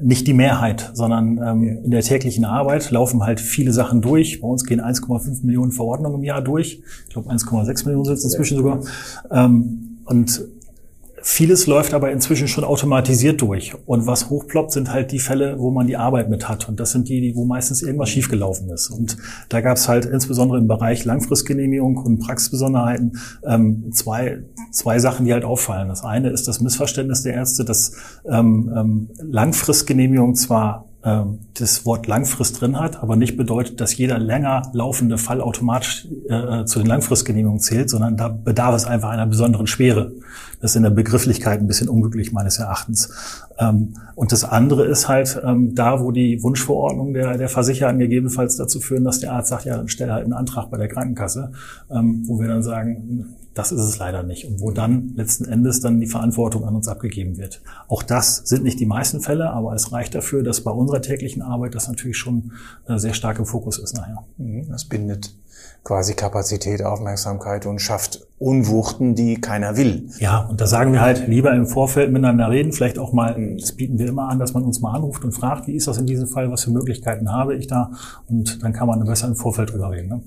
nicht 0.00 0.26
die 0.26 0.32
Mehrheit, 0.32 0.90
sondern 0.94 1.38
ähm, 1.38 1.80
in 1.84 1.90
der 1.90 2.02
täglichen 2.02 2.44
Arbeit 2.44 2.90
laufen 2.90 3.24
halt 3.24 3.40
viele 3.40 3.72
Sachen 3.72 4.00
durch. 4.00 4.40
Bei 4.40 4.48
uns 4.48 4.64
gehen 4.64 4.80
1,5 4.80 5.44
Millionen 5.44 5.72
Verordnungen 5.72 6.18
im 6.18 6.24
Jahr 6.24 6.42
durch. 6.42 6.82
Ich 7.04 7.12
glaube 7.12 7.30
1,6 7.30 7.84
Millionen 7.84 8.04
sind 8.06 8.14
es 8.14 8.24
inzwischen 8.24 8.56
sogar. 8.56 8.80
Ähm, 9.30 9.98
und 10.04 10.42
Vieles 11.24 11.68
läuft 11.68 11.94
aber 11.94 12.10
inzwischen 12.10 12.48
schon 12.48 12.64
automatisiert 12.64 13.40
durch. 13.40 13.74
Und 13.86 14.06
was 14.06 14.28
hochploppt, 14.28 14.72
sind 14.72 14.92
halt 14.92 15.12
die 15.12 15.20
Fälle, 15.20 15.58
wo 15.58 15.70
man 15.70 15.86
die 15.86 15.96
Arbeit 15.96 16.28
mit 16.28 16.48
hat. 16.48 16.68
Und 16.68 16.80
das 16.80 16.90
sind 16.90 17.08
die, 17.08 17.32
wo 17.36 17.44
meistens 17.44 17.80
irgendwas 17.80 18.10
schiefgelaufen 18.10 18.68
ist. 18.70 18.90
Und 18.90 19.16
da 19.48 19.60
gab 19.60 19.76
es 19.76 19.88
halt 19.88 20.04
insbesondere 20.04 20.58
im 20.58 20.66
Bereich 20.66 21.04
Langfristgenehmigung 21.04 21.96
und 21.96 22.18
Praxisbesonderheiten 22.18 23.18
ähm, 23.46 23.92
zwei, 23.92 24.42
zwei 24.72 24.98
Sachen, 24.98 25.24
die 25.24 25.32
halt 25.32 25.44
auffallen. 25.44 25.88
Das 25.88 26.02
eine 26.04 26.30
ist 26.30 26.48
das 26.48 26.60
Missverständnis 26.60 27.22
der 27.22 27.34
Ärzte, 27.34 27.64
dass 27.64 27.92
ähm, 28.28 28.72
ähm, 28.76 29.08
Langfristgenehmigung 29.22 30.34
zwar 30.34 30.91
das 31.02 31.84
Wort 31.84 32.06
langfrist 32.06 32.60
drin 32.60 32.78
hat, 32.78 33.02
aber 33.02 33.16
nicht 33.16 33.36
bedeutet, 33.36 33.80
dass 33.80 33.96
jeder 33.96 34.18
länger 34.18 34.62
laufende 34.72 35.18
Fall 35.18 35.40
automatisch 35.40 36.06
äh, 36.28 36.64
zu 36.64 36.78
den 36.78 36.86
Langfristgenehmigungen 36.86 37.60
zählt, 37.60 37.90
sondern 37.90 38.16
da 38.16 38.28
bedarf 38.28 38.74
es 38.76 38.84
einfach 38.84 39.10
einer 39.10 39.26
besonderen 39.26 39.66
Schwere. 39.66 40.12
Das 40.60 40.72
ist 40.72 40.76
in 40.76 40.84
der 40.84 40.90
Begrifflichkeit 40.90 41.58
ein 41.58 41.66
bisschen 41.66 41.88
unglücklich 41.88 42.30
meines 42.30 42.58
Erachtens. 42.58 43.10
Ähm, 43.68 43.94
und 44.14 44.32
das 44.32 44.44
andere 44.44 44.84
ist 44.84 45.08
halt 45.08 45.40
ähm, 45.44 45.74
da, 45.74 46.00
wo 46.00 46.10
die 46.10 46.42
Wunschverordnung 46.42 47.14
der, 47.14 47.38
der 47.38 47.48
Versicherer 47.48 47.92
gegebenenfalls 47.94 48.56
dazu 48.56 48.80
führen, 48.80 49.04
dass 49.04 49.20
der 49.20 49.32
Arzt 49.32 49.48
sagt, 49.48 49.64
ja, 49.64 49.76
dann 49.76 49.88
stelle 49.88 50.12
halt 50.12 50.24
einen 50.24 50.32
Antrag 50.32 50.70
bei 50.70 50.76
der 50.76 50.88
Krankenkasse, 50.88 51.52
ähm, 51.90 52.22
wo 52.26 52.40
wir 52.40 52.48
dann 52.48 52.62
sagen, 52.62 53.36
das 53.54 53.70
ist 53.70 53.82
es 53.82 53.98
leider 53.98 54.22
nicht. 54.22 54.46
Und 54.46 54.60
wo 54.60 54.70
dann 54.70 55.12
letzten 55.14 55.44
Endes 55.44 55.80
dann 55.80 56.00
die 56.00 56.06
Verantwortung 56.06 56.64
an 56.64 56.74
uns 56.74 56.88
abgegeben 56.88 57.36
wird. 57.36 57.60
Auch 57.88 58.02
das 58.02 58.36
sind 58.36 58.64
nicht 58.64 58.80
die 58.80 58.86
meisten 58.86 59.20
Fälle, 59.20 59.50
aber 59.50 59.74
es 59.74 59.92
reicht 59.92 60.14
dafür, 60.14 60.42
dass 60.42 60.62
bei 60.62 60.70
unserer 60.70 61.02
täglichen 61.02 61.42
Arbeit 61.42 61.74
das 61.74 61.88
natürlich 61.88 62.16
schon 62.16 62.52
äh, 62.88 62.98
sehr 62.98 63.14
stark 63.14 63.38
im 63.38 63.46
Fokus 63.46 63.78
ist 63.78 63.94
nachher. 63.94 64.24
Mhm, 64.38 64.68
das 64.70 64.84
bindet 64.86 65.34
quasi 65.84 66.14
Kapazität, 66.14 66.82
Aufmerksamkeit 66.84 67.66
und 67.66 67.80
schafft 67.80 68.26
Unwuchten, 68.38 69.14
die 69.14 69.40
keiner 69.40 69.76
will. 69.76 70.08
Ja, 70.18 70.40
und 70.40 70.60
da 70.60 70.66
sagen 70.66 70.92
wir 70.92 71.00
halt 71.00 71.28
lieber 71.28 71.52
im 71.52 71.66
Vorfeld 71.66 72.12
miteinander 72.12 72.50
reden, 72.50 72.72
vielleicht 72.72 72.98
auch 72.98 73.12
mal, 73.12 73.36
das 73.58 73.72
bieten 73.72 73.98
wir 73.98 74.08
immer 74.08 74.28
an, 74.28 74.38
dass 74.38 74.54
man 74.54 74.64
uns 74.64 74.80
mal 74.80 74.94
anruft 74.94 75.24
und 75.24 75.32
fragt, 75.32 75.66
wie 75.66 75.74
ist 75.74 75.86
das 75.86 75.98
in 75.98 76.06
diesem 76.06 76.26
Fall, 76.26 76.50
was 76.50 76.64
für 76.64 76.70
Möglichkeiten 76.70 77.32
habe 77.32 77.54
ich 77.54 77.66
da? 77.66 77.90
Und 78.28 78.62
dann 78.62 78.72
kann 78.72 78.86
man 78.88 79.04
besser 79.04 79.28
im 79.28 79.34
Vorfeld 79.34 79.72
drüber 79.72 79.90
reden. 79.90 80.08
Ne? 80.08 80.22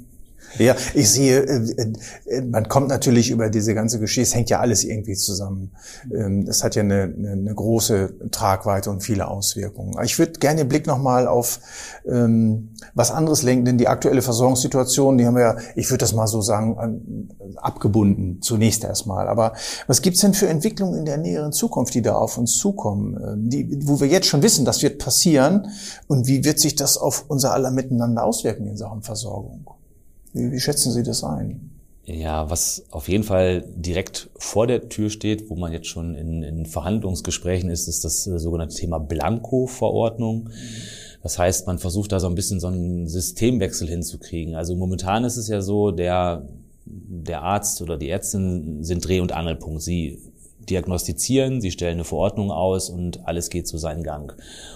Ja, 0.57 0.75
ich 0.93 1.09
sehe, 1.09 1.41
äh, 1.41 1.93
äh, 2.27 2.41
man 2.41 2.67
kommt 2.67 2.87
natürlich 2.87 3.29
über 3.29 3.49
diese 3.49 3.73
ganze 3.73 3.99
Geschichte, 3.99 4.29
es 4.29 4.35
hängt 4.35 4.49
ja 4.49 4.59
alles 4.59 4.83
irgendwie 4.83 5.15
zusammen. 5.15 5.71
Ähm, 6.13 6.45
es 6.47 6.63
hat 6.63 6.75
ja 6.75 6.83
eine, 6.83 7.03
eine, 7.03 7.53
große 7.53 8.29
Tragweite 8.31 8.89
und 8.89 9.01
viele 9.01 9.27
Auswirkungen. 9.27 9.95
Ich 10.03 10.17
würde 10.17 10.33
gerne 10.39 10.61
den 10.61 10.69
Blick 10.69 10.87
nochmal 10.87 11.27
auf 11.27 11.59
ähm, 12.07 12.69
was 12.93 13.11
anderes 13.11 13.43
lenken, 13.43 13.65
denn 13.65 13.77
die 13.77 13.87
aktuelle 13.87 14.21
Versorgungssituation, 14.21 15.17
die 15.17 15.25
haben 15.25 15.35
wir 15.35 15.43
ja, 15.43 15.57
ich 15.75 15.89
würde 15.89 15.99
das 15.99 16.13
mal 16.13 16.27
so 16.27 16.41
sagen, 16.41 17.29
abgebunden, 17.57 18.41
zunächst 18.41 18.83
erstmal. 18.83 19.27
Aber 19.27 19.53
was 19.87 20.01
gibt's 20.01 20.21
denn 20.21 20.33
für 20.33 20.47
Entwicklungen 20.47 20.97
in 20.99 21.05
der 21.05 21.17
näheren 21.17 21.51
Zukunft, 21.51 21.93
die 21.93 22.01
da 22.01 22.15
auf 22.15 22.37
uns 22.37 22.57
zukommen, 22.57 23.17
ähm, 23.21 23.49
die, 23.49 23.87
wo 23.87 23.99
wir 23.99 24.07
jetzt 24.07 24.27
schon 24.27 24.41
wissen, 24.41 24.65
das 24.65 24.81
wird 24.81 24.99
passieren 24.99 25.67
und 26.07 26.27
wie 26.27 26.45
wird 26.45 26.59
sich 26.59 26.75
das 26.75 26.97
auf 26.97 27.25
unser 27.27 27.53
aller 27.53 27.71
Miteinander 27.71 28.23
auswirken 28.23 28.67
in 28.67 28.77
Sachen 28.77 29.01
Versorgung? 29.01 29.65
Wie, 30.35 30.51
wie 30.51 30.59
schätzen 30.59 30.91
Sie 30.91 31.01
das 31.01 31.23
ein? 31.23 31.71
Ja, 32.03 32.49
was 32.51 32.85
auf 32.91 33.07
jeden 33.07 33.23
Fall 33.23 33.65
direkt 33.75 34.29
vor 34.37 34.67
der 34.67 34.89
Tür 34.89 35.09
steht, 35.09 35.49
wo 35.49 35.55
man 35.55 35.71
jetzt 35.71 35.87
schon 35.87 36.13
in, 36.13 36.43
in 36.43 36.65
Verhandlungsgesprächen 36.67 37.69
ist, 37.69 37.87
ist 37.87 38.03
das 38.03 38.27
äh, 38.27 38.37
sogenannte 38.37 38.75
Thema 38.75 38.99
Blanko-Verordnung. 38.99 40.49
Das 41.23 41.39
heißt, 41.39 41.65
man 41.65 41.79
versucht 41.79 42.11
da 42.11 42.19
so 42.19 42.27
ein 42.27 42.35
bisschen 42.35 42.59
so 42.59 42.67
einen 42.67 43.07
Systemwechsel 43.07 43.87
hinzukriegen. 43.87 44.53
Also 44.53 44.75
momentan 44.75 45.23
ist 45.23 45.37
es 45.37 45.47
ja 45.47 45.61
so, 45.61 45.89
der, 45.89 46.47
der 46.85 47.41
Arzt 47.41 47.81
oder 47.81 47.97
die 47.97 48.09
Ärztin 48.09 48.83
sind 48.83 49.07
Dreh- 49.07 49.21
und 49.21 49.31
Angelpunkt. 49.31 49.81
Sie 49.81 50.19
diagnostizieren, 50.69 51.61
sie 51.61 51.71
stellen 51.71 51.95
eine 51.95 52.03
Verordnung 52.03 52.51
aus 52.51 52.89
und 52.89 53.25
alles 53.25 53.49
geht 53.49 53.67
zu 53.67 53.77
seinem 53.77 54.03
Gang. 54.03 54.35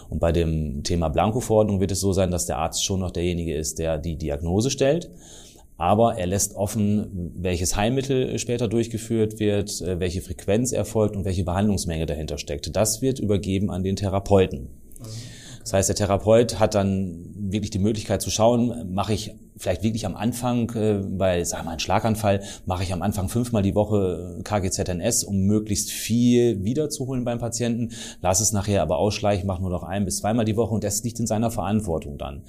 Und 0.10 0.20
bei 0.20 0.32
dem 0.32 0.84
Thema 0.84 1.10
Blanko-Verordnung 1.10 1.80
wird 1.80 1.92
es 1.92 2.00
so 2.00 2.14
sein, 2.14 2.32
dass 2.32 2.48
der 2.48 2.58
Arzt 2.58 2.84
schon 2.84 3.02
noch 3.02 3.12
derjenige 3.12 3.54
ist, 3.54 3.78
der 3.78 4.00
die 4.00 4.16
Diagnose 4.16 4.72
stellt 4.72 5.12
aber 5.80 6.18
er 6.18 6.28
lässt 6.28 6.56
offen, 6.56 7.32
welches 7.36 7.78
Heilmittel 7.78 8.38
später 8.38 8.68
durchgeführt 8.68 9.40
wird, 9.40 9.82
äh, 9.82 10.00
welche 10.00 10.22
Frequenz 10.22 10.74
erfolgt 10.74 11.16
und 11.16 11.24
welche 11.24 11.46
Behandlungsmenge 11.46 12.06
dahinter 12.06 12.38
steckt. 12.38 12.76
Das 12.76 13.02
wird 13.02 13.20
übergeben 13.20 13.72
an 13.72 13.82
den 13.82 13.96
Therapeuten. 13.96 14.68
Das 15.62 15.74
heißt, 15.74 15.90
der 15.90 15.96
Therapeut 15.96 16.60
hat 16.60 16.76
dann 16.76 17.34
wirklich 17.38 17.70
die 17.70 17.80
Möglichkeit 17.80 18.22
zu 18.22 18.30
schauen, 18.30 18.94
mache 18.94 19.14
ich 19.14 19.36
vielleicht 19.56 19.82
wirklich 19.82 20.06
am 20.06 20.16
Anfang 20.16 20.70
äh, 20.76 20.96
bei, 20.96 21.46
sagen 21.46 21.62
wir 21.62 21.66
mal, 21.66 21.72
einem 21.72 21.80
Schlaganfall, 21.80 22.42
mache 22.66 22.84
ich 22.84 22.92
am 22.92 23.02
Anfang 23.02 23.30
fünfmal 23.30 23.64
die 23.64 23.76
Woche 23.76 24.42
KGZNS, 24.44 25.24
um 25.24 25.44
möglichst 25.44 25.92
viel 25.92 26.62
wiederzuholen 26.64 27.24
beim 27.24 27.40
Patienten, 27.40 27.92
lass 28.22 28.42
es 28.42 28.52
nachher 28.52 28.82
aber 28.82 28.98
ausschleichen, 28.98 29.48
mache 29.48 29.62
nur 29.62 29.72
noch 29.72 29.84
ein 29.84 30.04
bis 30.04 30.18
zweimal 30.18 30.44
die 30.44 30.58
Woche 30.58 30.74
und 30.74 30.84
das 30.84 31.04
liegt 31.04 31.20
in 31.22 31.28
seiner 31.28 31.52
Verantwortung 31.52 32.18
dann. 32.18 32.44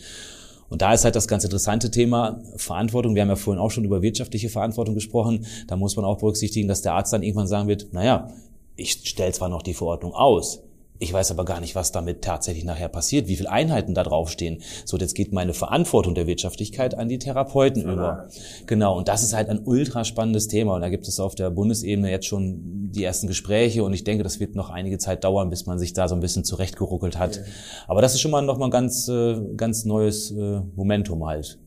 Und 0.71 0.83
da 0.83 0.95
ist 0.95 1.05
halt 1.05 1.17
das 1.17 1.29
ganz 1.29 1.45
interessante 1.45 1.91
Thema 1.91 2.41
Verantwortung. 2.57 3.15
Wir 3.15 3.23
haben 3.23 3.29
ja 3.29 3.37
vorhin 3.37 3.61
auch 3.61 3.71
schon 3.71 3.85
über 3.85 4.00
wirtschaftliche 4.00 4.49
Verantwortung 4.49 4.95
gesprochen. 4.95 5.45
Da 5.67 5.77
muss 5.77 5.97
man 5.97 6.05
auch 6.05 6.19
berücksichtigen, 6.19 6.69
dass 6.69 6.81
der 6.81 6.95
Arzt 6.95 7.12
dann 7.12 7.23
irgendwann 7.23 7.49
sagen 7.49 7.69
wird, 7.69 7.93
naja, 7.93 8.29
ich 8.77 8.93
stelle 9.05 9.33
zwar 9.33 9.49
noch 9.49 9.62
die 9.62 9.75
Verordnung 9.75 10.15
aus, 10.15 10.62
ich 11.00 11.12
weiß 11.12 11.30
aber 11.30 11.47
gar 11.47 11.61
nicht, 11.61 11.75
was 11.75 11.92
damit 11.92 12.23
tatsächlich 12.23 12.64
nachher 12.64 12.90
passiert, 12.90 13.26
wie 13.26 13.37
viele 13.37 13.50
Einheiten 13.50 13.95
da 13.95 14.02
draufstehen. 14.02 14.61
So, 14.85 14.99
jetzt 14.99 15.14
geht 15.14 15.33
meine 15.33 15.54
Verantwortung 15.54 16.14
der 16.14 16.26
Wirtschaftlichkeit 16.26 16.95
an 16.95 17.09
die 17.09 17.19
Therapeuten 17.19 17.83
ja. 17.83 17.92
über. 17.92 18.28
Genau, 18.66 18.99
und 18.99 19.09
das 19.09 19.23
ist 19.23 19.33
halt 19.33 19.49
ein 19.49 19.61
ultra 19.64 20.04
spannendes 20.04 20.47
Thema. 20.47 20.75
Und 20.75 20.83
da 20.83 20.90
gibt 20.90 21.09
es 21.09 21.19
auf 21.19 21.35
der 21.35 21.49
Bundesebene 21.50 22.11
jetzt 22.11 22.26
schon 22.26 22.90
die 22.92 23.02
ersten 23.02 23.28
Gespräche 23.28 23.83
und 23.83 23.95
ich 23.95 24.04
denke, 24.04 24.23
das 24.23 24.40
wird 24.40 24.54
noch 24.54 24.69
einige 24.69 24.99
Zeit 24.99 25.25
dauern, 25.25 25.49
bis 25.49 25.64
man 25.64 25.78
sich 25.78 25.95
da 25.95 26.07
so 26.07 26.14
ein 26.14 26.21
bisschen 26.21 26.45
zurechtgeruckelt 26.45 27.19
hat. 27.19 27.37
Ja. 27.37 27.42
Aber 27.88 28.02
das 28.02 28.12
ist 28.12 28.21
schon 28.21 28.30
mal 28.30 28.42
noch 28.42 28.59
mal 28.59 28.66
ein 28.66 28.71
ganz, 28.71 29.09
äh, 29.09 29.40
ganz 29.57 29.87
neues 29.87 30.30
äh, 30.33 30.61
Momentum 30.76 31.25
halt 31.25 31.59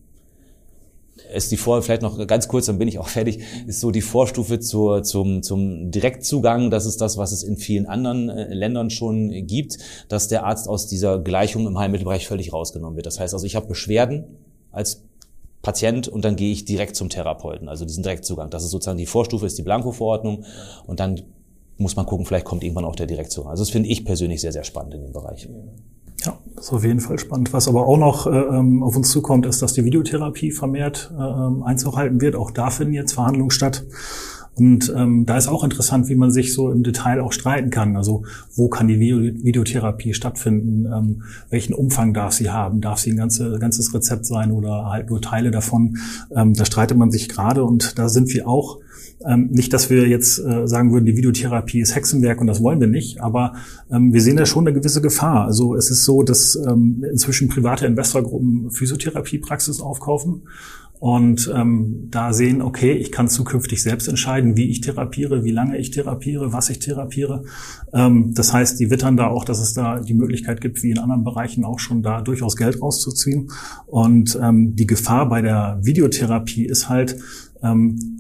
ist 1.34 1.52
die 1.52 1.58
Vor, 1.58 1.82
vielleicht 1.82 2.02
noch 2.02 2.26
ganz 2.28 2.48
kurz, 2.48 2.66
dann 2.66 2.80
bin 2.80 2.88
ich 2.88 3.00
auch 3.00 3.08
fertig, 3.08 3.40
ist 3.68 3.80
so 3.80 3.92
die 3.92 4.02
Vorstufe 4.02 4.60
zur, 4.60 5.04
zum, 5.04 5.44
zum 5.44 5.92
Direktzugang. 5.92 6.72
Das 6.72 6.86
ist 6.86 7.02
das, 7.02 7.18
was 7.18 7.32
es 7.32 7.44
in 7.44 7.58
vielen 7.58 7.86
anderen 7.86 8.30
äh, 8.30 8.54
Ländern 8.54 8.90
schon 8.90 9.30
gibt, 9.46 9.78
dass 10.10 10.28
der 10.28 10.46
Arzt 10.46 10.68
aus 10.68 10.88
dieser 10.88 11.20
Gleichung 11.20 11.68
im 11.68 11.78
Heilmittelbereich 11.78 12.28
völlig 12.28 12.52
rausgenommen 12.52 12.96
wird. 12.96 13.06
Das 13.06 13.20
heißt 13.20 13.34
also, 13.34 13.46
ich 13.46 13.56
habe 13.56 13.68
Beschwerden 13.68 14.26
als 14.72 15.04
Patient 15.62 16.08
und 16.08 16.26
dann 16.26 16.36
gehe 16.36 16.52
ich 16.52 16.66
direkt 16.66 16.96
zum 16.96 17.10
Therapeuten, 17.10 17.70
also 17.70 17.86
diesen 17.86 18.04
Direktzugang. 18.04 18.50
Das 18.50 18.64
ist 18.64 18.72
sozusagen 18.72 18.98
die 18.98 19.06
Vorstufe, 19.06 19.46
ist 19.46 19.58
die 19.58 19.64
Blanko-Verordnung 19.64 20.46
und 20.86 21.00
dann 21.00 21.22
muss 21.78 21.96
man 21.96 22.06
gucken, 22.06 22.26
vielleicht 22.26 22.46
kommt 22.46 22.64
irgendwann 22.64 22.86
auch 22.86 22.96
der 22.96 23.08
Direktzugang. 23.08 23.52
Also 23.52 23.64
das 23.64 23.70
finde 23.70 23.90
ich 23.90 24.04
persönlich 24.04 24.42
sehr, 24.42 24.52
sehr 24.52 24.64
spannend 24.64 24.94
in 24.96 25.04
dem 25.04 25.14
Bereich. 25.14 25.46
Ja, 25.46 25.52
das 26.64 26.66
ist 26.66 26.74
auf 26.74 26.84
jeden 26.84 27.00
Fall 27.00 27.20
spannend. 27.20 27.52
Was 27.54 27.68
aber 27.68 27.86
auch 27.88 27.98
noch 27.98 28.28
äh, 28.28 28.30
ähm, 28.30 28.84
auf 28.84 28.96
uns 28.96 29.10
zukommt, 29.12 29.46
ist, 29.46 29.62
dass 29.62 29.74
die 29.74 29.84
Videotherapie 29.84 30.52
vermehrt 30.52 31.12
äh, 31.18 31.22
ähm, 31.22 31.64
Einzug 31.64 31.96
halten 31.96 32.22
wird. 32.22 32.36
Auch 32.36 32.52
da 32.52 32.70
finden 32.70 32.94
jetzt 32.94 33.14
Verhandlungen 33.14 33.52
statt. 33.52 33.84
Und 34.56 34.94
ähm, 34.96 35.26
da 35.26 35.38
ist 35.38 35.48
auch 35.48 35.64
interessant, 35.64 36.10
wie 36.10 36.16
man 36.16 36.32
sich 36.32 36.54
so 36.54 36.72
im 36.72 36.84
Detail 36.84 37.22
auch 37.22 37.34
streiten 37.34 37.72
kann. 37.72 37.98
Also 37.98 38.24
wo 38.56 38.70
kann 38.70 38.88
die 38.88 39.00
Videotherapie 39.00 40.14
stattfinden? 40.14 40.86
Ähm, 40.86 41.24
welchen 41.50 41.74
Umfang 41.74 42.14
darf 42.14 42.34
sie 42.34 42.52
haben? 42.52 42.80
Darf 42.80 43.00
sie 43.00 43.12
ein 43.12 43.18
ganze, 43.18 43.58
ganzes 43.58 43.94
Rezept 43.94 44.26
sein 44.26 44.52
oder 44.52 44.92
halt 44.92 45.10
nur 45.10 45.22
Teile 45.22 45.50
davon? 45.50 45.98
Ähm, 46.36 46.54
da 46.54 46.66
streitet 46.66 46.98
man 46.98 47.10
sich 47.10 47.30
gerade 47.30 47.64
und 47.64 47.98
da 47.98 48.10
sind 48.10 48.32
wir 48.34 48.48
auch 48.48 48.80
ähm, 49.26 49.50
nicht, 49.52 49.74
dass 49.74 49.90
wir 49.90 50.08
jetzt 50.08 50.40
äh, 50.40 50.68
sagen 50.68 50.92
würden, 50.92 51.06
die 51.06 51.16
Videotherapie 51.16 51.80
ist 51.80 51.96
Hexenwerk 51.96 52.42
und 52.42 52.48
das 52.48 52.62
wollen 52.62 52.80
wir 52.80 52.88
nicht, 52.88 53.22
aber 53.22 53.54
ähm, 53.92 54.14
wir 54.14 54.22
sehen 54.22 54.38
da 54.38 54.46
schon 54.46 54.68
eine 54.68 54.78
gewisse 54.78 55.02
Gefahr. 55.02 55.46
Also 55.46 55.76
es 55.76 55.90
ist 55.90 56.04
so, 56.04 56.24
dass 56.24 56.56
ähm, 56.56 57.06
inzwischen 57.10 57.48
private 57.48 57.86
Investorgruppen 57.86 58.70
Physiotherapiepraxis 58.72 59.82
aufkaufen 59.82 60.44
und 61.04 61.52
ähm, 61.54 62.08
da 62.12 62.32
sehen, 62.32 62.62
okay, 62.62 62.94
ich 62.94 63.12
kann 63.12 63.28
zukünftig 63.28 63.84
selbst 63.84 64.08
entscheiden, 64.08 64.56
wie 64.56 64.70
ich 64.70 64.80
therapiere, 64.80 65.44
wie 65.44 65.52
lange 65.52 65.78
ich 65.78 65.92
therapiere, 65.92 66.54
was 66.54 66.70
ich 66.70 66.80
therapiere. 66.80 67.44
Ähm, 67.94 68.34
das 68.34 68.54
heißt, 68.54 68.80
die 68.80 68.90
wittern 68.90 69.18
da 69.18 69.28
auch, 69.28 69.44
dass 69.44 69.60
es 69.60 69.74
da 69.74 70.00
die 70.00 70.14
Möglichkeit 70.14 70.62
gibt, 70.62 70.82
wie 70.82 70.92
in 70.92 71.00
anderen 71.00 71.26
Bereichen 71.26 71.66
auch 71.66 71.80
schon 71.80 72.04
da 72.04 72.22
durchaus 72.22 72.56
Geld 72.56 72.82
rauszuziehen. 72.82 73.52
Und 73.86 74.40
ähm, 74.42 74.78
die 74.78 74.88
Gefahr 74.88 75.28
bei 75.28 75.42
der 75.42 75.78
Videotherapie 75.82 76.64
ist 76.64 76.88
halt, 76.88 77.18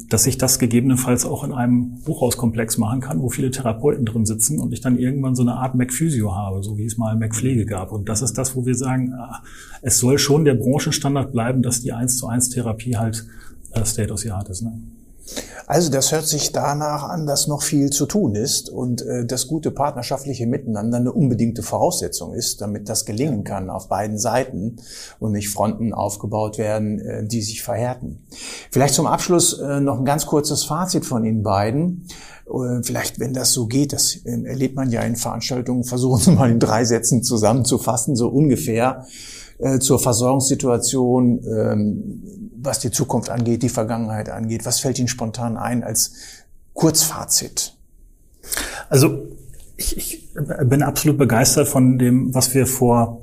dass 0.09 0.25
ich 0.25 0.37
das 0.37 0.57
gegebenenfalls 0.57 1.25
auch 1.25 1.43
in 1.43 1.51
einem 1.51 1.97
Hochhauskomplex 2.07 2.77
machen 2.77 3.01
kann, 3.01 3.21
wo 3.21 3.29
viele 3.29 3.51
Therapeuten 3.51 4.05
drin 4.05 4.25
sitzen 4.25 4.59
und 4.59 4.71
ich 4.71 4.79
dann 4.79 4.97
irgendwann 4.97 5.35
so 5.35 5.41
eine 5.41 5.55
Art 5.55 5.75
MacPhysio 5.75 6.33
habe, 6.33 6.63
so 6.63 6.77
wie 6.77 6.85
es 6.85 6.97
mal 6.97 7.15
MacPflege 7.17 7.65
gab. 7.65 7.91
Und 7.91 8.07
das 8.07 8.21
ist 8.21 8.37
das, 8.37 8.55
wo 8.55 8.65
wir 8.65 8.75
sagen, 8.75 9.13
ah, 9.13 9.43
es 9.81 9.99
soll 9.99 10.17
schon 10.17 10.45
der 10.45 10.53
Branchenstandard 10.53 11.33
bleiben, 11.33 11.61
dass 11.61 11.81
die 11.81 11.91
1 11.91 12.17
zu 12.17 12.27
1 12.27 12.49
Therapie 12.49 12.95
halt 12.95 13.25
äh, 13.73 13.83
State 13.83 14.13
of 14.13 14.19
the 14.19 14.31
Art 14.31 14.49
ist. 14.49 14.61
Ne? 14.61 14.71
Also 15.65 15.89
das 15.89 16.11
hört 16.11 16.27
sich 16.27 16.51
danach 16.51 17.03
an, 17.03 17.25
dass 17.25 17.47
noch 17.47 17.61
viel 17.61 17.89
zu 17.89 18.05
tun 18.05 18.35
ist 18.35 18.69
und 18.69 19.01
äh, 19.01 19.25
das 19.25 19.47
gute 19.47 19.71
partnerschaftliche 19.71 20.45
Miteinander 20.45 20.97
eine 20.97 21.13
unbedingte 21.13 21.63
Voraussetzung 21.63 22.33
ist, 22.33 22.61
damit 22.61 22.89
das 22.89 23.05
gelingen 23.05 23.43
kann 23.43 23.69
auf 23.69 23.87
beiden 23.87 24.17
Seiten 24.17 24.77
und 25.19 25.31
nicht 25.31 25.49
Fronten 25.49 25.93
aufgebaut 25.93 26.57
werden, 26.57 26.99
äh, 26.99 27.25
die 27.25 27.41
sich 27.41 27.63
verhärten. 27.63 28.25
Vielleicht 28.71 28.93
zum 28.93 29.07
Abschluss 29.07 29.59
äh, 29.59 29.79
noch 29.79 29.99
ein 29.99 30.05
ganz 30.05 30.25
kurzes 30.25 30.65
Fazit 30.65 31.05
von 31.05 31.23
Ihnen 31.23 31.43
beiden. 31.43 32.07
Äh, 32.45 32.83
vielleicht, 32.83 33.19
wenn 33.19 33.33
das 33.33 33.53
so 33.53 33.67
geht, 33.67 33.93
das 33.93 34.15
äh, 34.25 34.43
erlebt 34.43 34.75
man 34.75 34.91
ja 34.91 35.01
in 35.01 35.15
Veranstaltungen, 35.15 35.85
versuchen 35.85 36.19
Sie 36.19 36.31
mal 36.31 36.51
in 36.51 36.59
drei 36.59 36.83
Sätzen 36.83 37.23
zusammenzufassen, 37.23 38.15
so 38.15 38.27
ungefähr 38.27 39.05
äh, 39.59 39.79
zur 39.79 39.99
Versorgungssituation, 39.99 41.41
ähm, 41.45 42.42
was 42.63 42.79
die 42.79 42.91
Zukunft 42.91 43.29
angeht, 43.29 43.63
die 43.63 43.69
Vergangenheit 43.69 44.29
angeht? 44.29 44.65
Was 44.65 44.79
fällt 44.79 44.99
Ihnen 44.99 45.07
spontan 45.07 45.57
ein 45.57 45.83
als 45.83 46.13
Kurzfazit? 46.73 47.75
Also 48.89 49.27
ich, 49.77 49.97
ich 49.97 50.29
bin 50.65 50.83
absolut 50.83 51.17
begeistert 51.17 51.67
von 51.67 51.97
dem, 51.97 52.33
was 52.33 52.53
wir 52.53 52.67
vor 52.67 53.21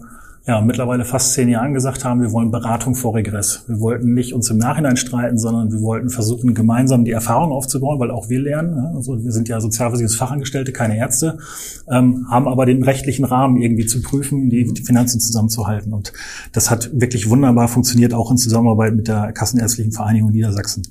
ja, 0.50 0.60
mittlerweile 0.60 1.04
fast 1.04 1.34
zehn 1.34 1.48
Jahren 1.48 1.74
gesagt 1.74 2.04
haben, 2.04 2.20
wir 2.20 2.32
wollen 2.32 2.50
Beratung 2.50 2.96
vor 2.96 3.14
Regress. 3.14 3.62
Wir 3.68 3.78
wollten 3.78 4.14
nicht 4.14 4.34
uns 4.34 4.50
im 4.50 4.58
Nachhinein 4.58 4.96
streiten, 4.96 5.38
sondern 5.38 5.70
wir 5.70 5.80
wollten 5.80 6.10
versuchen, 6.10 6.54
gemeinsam 6.54 7.04
die 7.04 7.12
Erfahrung 7.12 7.52
aufzubauen, 7.52 8.00
weil 8.00 8.10
auch 8.10 8.28
wir 8.28 8.40
lernen. 8.40 8.76
Also 8.96 9.22
wir 9.22 9.30
sind 9.30 9.48
ja 9.48 9.60
Sozialversicherungsfachangestellte, 9.60 10.72
keine 10.72 10.96
Ärzte, 10.96 11.38
ähm, 11.88 12.26
haben 12.28 12.48
aber 12.48 12.66
den 12.66 12.82
rechtlichen 12.82 13.24
Rahmen 13.24 13.58
irgendwie 13.58 13.86
zu 13.86 14.02
prüfen, 14.02 14.50
die, 14.50 14.64
die 14.64 14.82
Finanzen 14.82 15.20
zusammenzuhalten. 15.20 15.92
Und 15.92 16.12
das 16.50 16.68
hat 16.68 16.90
wirklich 16.92 17.30
wunderbar 17.30 17.68
funktioniert, 17.68 18.12
auch 18.12 18.32
in 18.32 18.36
Zusammenarbeit 18.36 18.96
mit 18.96 19.06
der 19.06 19.30
Kassenärztlichen 19.30 19.92
Vereinigung 19.92 20.32
Niedersachsen. 20.32 20.82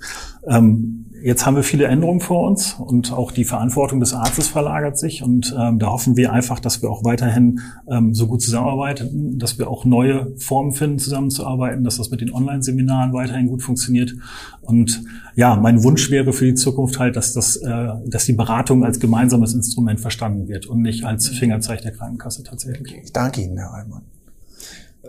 Ähm, 0.47 1.08
Jetzt 1.21 1.45
haben 1.45 1.55
wir 1.55 1.63
viele 1.63 1.85
Änderungen 1.85 2.19
vor 2.19 2.47
uns 2.47 2.73
und 2.73 3.11
auch 3.11 3.31
die 3.31 3.45
Verantwortung 3.45 3.99
des 3.99 4.13
Arztes 4.13 4.47
verlagert 4.47 4.97
sich 4.97 5.23
und 5.23 5.55
ähm, 5.59 5.79
da 5.79 5.87
hoffen 5.87 6.15
wir 6.15 6.31
einfach, 6.31 6.59
dass 6.59 6.81
wir 6.81 6.89
auch 6.89 7.03
weiterhin 7.03 7.59
ähm, 7.89 8.13
so 8.13 8.27
gut 8.27 8.41
zusammenarbeiten, 8.41 9.37
dass 9.37 9.59
wir 9.59 9.69
auch 9.69 9.85
neue 9.85 10.33
Formen 10.37 10.71
finden, 10.71 10.99
zusammenzuarbeiten, 10.99 11.83
dass 11.83 11.97
das 11.97 12.09
mit 12.11 12.21
den 12.21 12.33
Online-Seminaren 12.33 13.13
weiterhin 13.13 13.47
gut 13.47 13.61
funktioniert. 13.61 14.15
Und 14.61 15.03
ja, 15.35 15.55
mein 15.55 15.83
Wunsch 15.83 16.11
wäre 16.11 16.31
für 16.33 16.45
die 16.45 16.55
Zukunft 16.55 16.99
halt, 16.99 17.15
dass 17.15 17.33
das, 17.33 17.57
äh, 17.57 17.87
dass 18.05 18.25
die 18.25 18.33
Beratung 18.33 18.83
als 18.83 18.99
gemeinsames 18.99 19.53
Instrument 19.53 19.99
verstanden 19.99 20.47
wird 20.47 20.67
und 20.67 20.81
nicht 20.81 21.03
als 21.03 21.27
Fingerzeig 21.29 21.81
der 21.81 21.91
Krankenkasse 21.91 22.43
tatsächlich. 22.43 22.95
Ich 23.03 23.13
danke 23.13 23.41
Ihnen, 23.41 23.57
Herr 23.57 23.71
Reimann. 23.71 24.03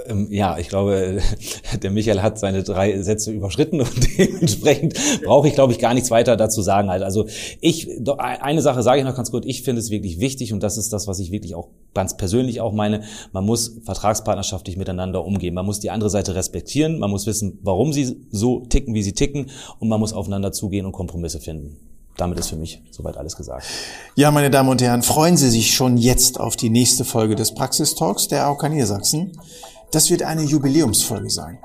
Ähm, 0.07 0.28
ja, 0.30 0.59
ich 0.59 0.69
glaube, 0.69 1.21
der 1.83 1.90
Michael 1.90 2.23
hat 2.23 2.38
seine 2.38 2.62
drei 2.62 3.00
Sätze 3.02 3.30
überschritten 3.33 3.80
und 3.80 4.19
dementsprechend 4.19 4.95
brauche 5.25 5.49
ich, 5.49 5.54
glaube 5.54 5.73
ich, 5.73 5.78
gar 5.78 5.95
nichts 5.95 6.11
weiter 6.11 6.37
dazu 6.37 6.62
sagen. 6.62 6.88
Halt. 6.88 7.02
Also 7.02 7.26
ich, 7.61 7.88
eine 8.19 8.62
Sache 8.62 8.83
sage 8.83 9.00
ich 9.00 9.04
noch 9.04 9.16
ganz 9.16 9.30
kurz, 9.30 9.47
ich 9.47 9.62
finde 9.62 9.80
es 9.80 9.90
wirklich 9.90 10.21
wichtig 10.21 10.52
und 10.52 10.62
das 10.62 10.76
ist 10.76 10.92
das, 10.92 11.07
was 11.07 11.19
ich 11.19 11.30
wirklich 11.30 11.54
auch 11.54 11.69
ganz 11.95 12.16
persönlich 12.16 12.61
auch 12.61 12.73
meine, 12.73 13.02
man 13.33 13.45
muss 13.45 13.78
vertragspartnerschaftlich 13.85 14.76
miteinander 14.76 15.25
umgehen. 15.25 15.54
Man 15.54 15.66
muss 15.66 15.80
die 15.80 15.90
andere 15.90 16.11
Seite 16.11 16.35
respektieren, 16.35 16.99
man 16.99 17.11
muss 17.11 17.26
wissen, 17.26 17.59
warum 17.62 17.92
sie 17.92 18.16
so 18.30 18.61
ticken, 18.61 18.95
wie 18.95 19.02
sie 19.02 19.12
ticken 19.12 19.50
und 19.78 19.88
man 19.88 20.00
muss 20.00 20.12
aufeinander 20.12 20.52
zugehen 20.52 20.87
und 20.87 20.92
Kompromisse 20.92 21.40
finden 21.40 21.76
damit 22.21 22.38
ist 22.38 22.49
für 22.49 22.57
mich 22.57 22.83
soweit 22.90 23.16
alles 23.16 23.37
gesagt. 23.37 23.66
Ja, 24.14 24.30
meine 24.30 24.50
Damen 24.50 24.69
und 24.69 24.83
Herren, 24.83 25.02
freuen 25.02 25.37
Sie 25.37 25.49
sich 25.49 25.75
schon 25.75 25.97
jetzt 25.97 26.38
auf 26.38 26.57
die 26.57 26.71
nächste 26.71 27.04
Folge 27.04 27.35
des 27.35 27.54
Praxistalks 27.54 28.28
der 28.28 28.45
AOK 28.45 28.69
Niedersachsen. 28.69 29.33
Das 29.90 30.11
wird 30.11 30.23
eine 30.23 30.42
Jubiläumsfolge 30.42 31.30
sein. 31.30 31.59